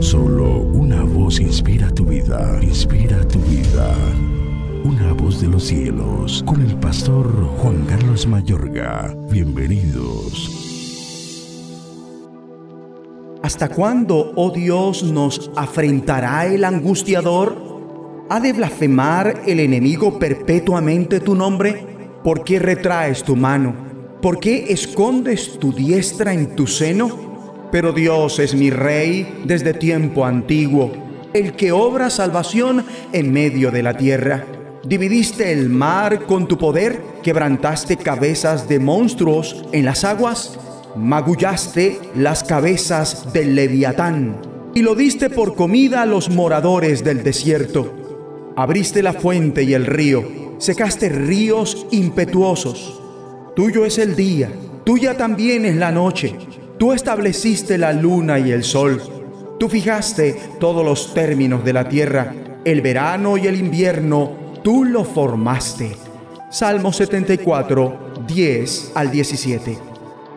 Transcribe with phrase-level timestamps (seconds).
[0.00, 3.94] Solo una voz inspira tu vida, inspira tu vida.
[4.84, 7.26] Una voz de los cielos, con el pastor
[7.58, 9.16] Juan Carlos Mayorga.
[9.30, 10.50] Bienvenidos.
[13.42, 17.56] ¿Hasta cuándo, oh Dios, nos afrentará el angustiador?
[18.28, 21.86] ¿Ha de blasfemar el enemigo perpetuamente tu nombre?
[22.22, 23.74] ¿Por qué retraes tu mano?
[24.20, 27.25] ¿Por qué escondes tu diestra en tu seno?
[27.70, 30.92] Pero Dios es mi rey desde tiempo antiguo,
[31.32, 34.44] el que obra salvación en medio de la tierra.
[34.84, 40.58] Dividiste el mar con tu poder, quebrantaste cabezas de monstruos en las aguas,
[40.96, 44.36] magullaste las cabezas del leviatán
[44.76, 48.52] y lo diste por comida a los moradores del desierto.
[48.56, 50.22] Abriste la fuente y el río,
[50.58, 53.00] secaste ríos impetuosos.
[53.56, 54.50] Tuyo es el día,
[54.84, 56.36] tuya también es la noche.
[56.78, 59.00] Tú estableciste la luna y el sol.
[59.58, 65.04] Tú fijaste todos los términos de la tierra, el verano y el invierno, tú lo
[65.04, 65.96] formaste.
[66.50, 69.78] Salmo 74, 10 al 17.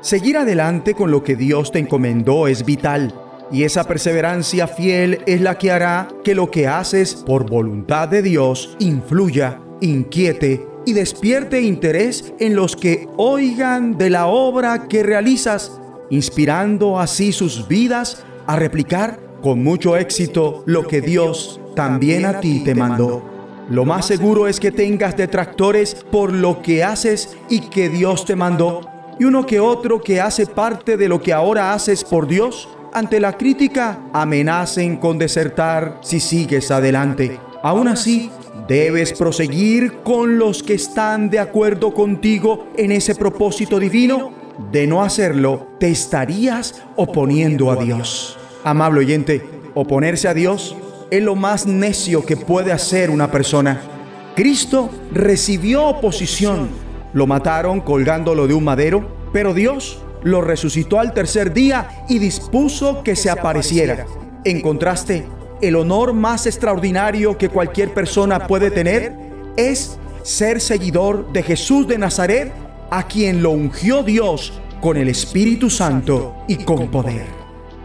[0.00, 3.12] Seguir adelante con lo que Dios te encomendó es vital
[3.52, 8.22] y esa perseverancia fiel es la que hará que lo que haces por voluntad de
[8.22, 15.80] Dios influya, inquiete y despierte interés en los que oigan de la obra que realizas,
[16.10, 22.62] inspirando así sus vidas a replicar con mucho éxito lo que Dios también a ti
[22.64, 23.22] te mandó.
[23.70, 28.34] Lo más seguro es que tengas detractores por lo que haces y que Dios te
[28.34, 28.80] mandó,
[29.18, 33.20] y uno que otro que hace parte de lo que ahora haces por Dios ante
[33.20, 37.38] la crítica amenacen con desertar si sigues adelante.
[37.62, 38.30] Aún así,
[38.66, 44.39] debes proseguir con los que están de acuerdo contigo en ese propósito divino.
[44.70, 48.38] De no hacerlo, te estarías oponiendo a Dios.
[48.62, 49.42] Amable oyente,
[49.74, 50.76] oponerse a Dios
[51.10, 53.80] es lo más necio que puede hacer una persona.
[54.36, 56.68] Cristo recibió oposición.
[57.12, 63.02] Lo mataron colgándolo de un madero, pero Dios lo resucitó al tercer día y dispuso
[63.02, 64.06] que se apareciera.
[64.44, 65.26] En contraste,
[65.60, 69.14] el honor más extraordinario que cualquier persona puede tener
[69.56, 72.52] es ser seguidor de Jesús de Nazaret,
[72.90, 77.26] a quien lo ungió Dios con el Espíritu Santo y con poder.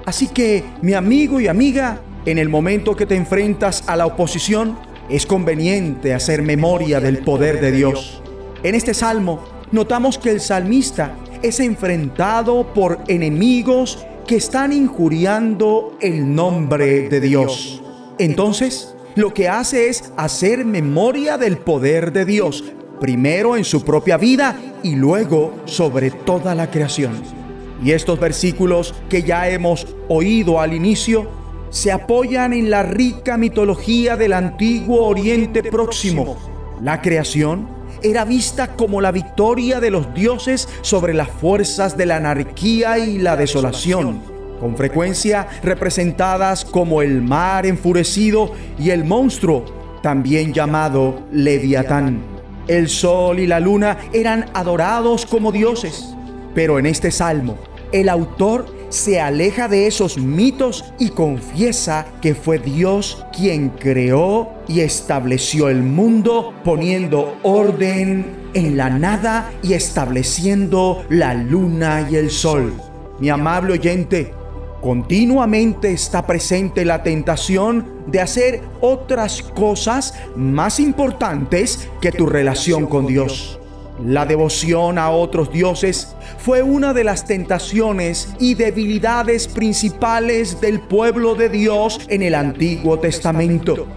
[0.05, 4.77] Así que, mi amigo y amiga, en el momento que te enfrentas a la oposición,
[5.09, 8.21] es conveniente hacer memoria del poder de Dios.
[8.63, 16.33] En este salmo notamos que el salmista es enfrentado por enemigos que están injuriando el
[16.33, 17.83] nombre de Dios.
[18.17, 22.63] Entonces, lo que hace es hacer memoria del poder de Dios,
[22.99, 27.21] primero en su propia vida y luego sobre toda la creación.
[27.83, 31.29] Y estos versículos que ya hemos oído al inicio
[31.69, 36.37] se apoyan en la rica mitología del antiguo Oriente Próximo.
[36.81, 37.67] La creación
[38.01, 43.17] era vista como la victoria de los dioses sobre las fuerzas de la anarquía y
[43.17, 44.21] la desolación,
[44.59, 49.65] con frecuencia representadas como el mar enfurecido y el monstruo,
[50.01, 52.34] también llamado Leviatán.
[52.67, 56.15] El sol y la luna eran adorados como dioses,
[56.53, 57.57] pero en este salmo
[57.91, 64.81] el autor se aleja de esos mitos y confiesa que fue Dios quien creó y
[64.81, 72.73] estableció el mundo poniendo orden en la nada y estableciendo la luna y el sol.
[73.19, 74.33] Mi amable oyente,
[74.85, 83.07] continuamente está presente la tentación de hacer otras cosas más importantes que tu relación con
[83.07, 83.59] Dios.
[84.05, 91.33] La devoción a otros dioses fue una de las tentaciones y debilidades principales del pueblo
[91.33, 93.87] de Dios en el Antiguo Testamento.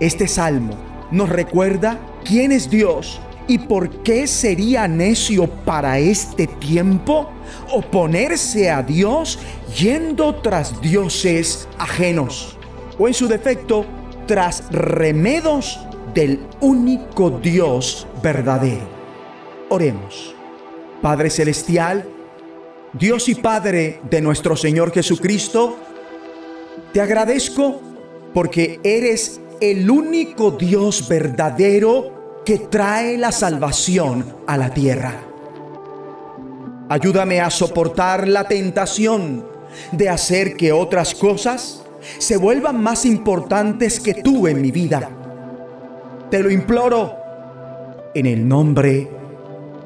[0.00, 0.72] Este salmo
[1.10, 7.30] nos recuerda quién es Dios y por qué sería necio para este tiempo
[7.72, 9.38] oponerse a Dios
[9.76, 12.56] yendo tras dioses ajenos
[12.98, 13.84] o en su defecto
[14.26, 15.80] tras remedos
[16.14, 18.86] del único Dios verdadero.
[19.68, 20.34] Oremos.
[21.00, 22.04] Padre Celestial,
[22.92, 25.78] Dios y Padre de nuestro Señor Jesucristo,
[26.92, 27.80] te agradezco
[28.32, 35.14] porque eres el único Dios verdadero que trae la salvación a la tierra.
[36.88, 39.46] Ayúdame a soportar la tentación
[39.92, 41.82] de hacer que otras cosas
[42.18, 45.08] se vuelvan más importantes que tú en mi vida.
[46.30, 47.16] Te lo imploro
[48.14, 49.22] en el nombre de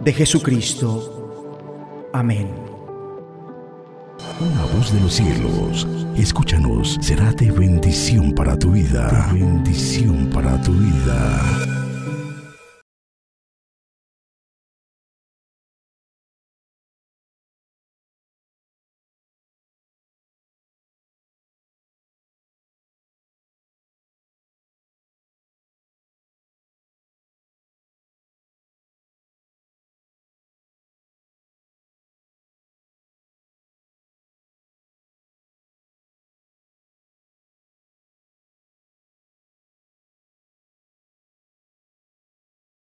[0.00, 2.08] de Jesucristo.
[2.12, 2.48] Amén.
[4.40, 5.86] una voz de los cielos.
[6.16, 9.30] Escúchanos, será de bendición para tu vida.
[9.32, 11.65] bendición para tu vida.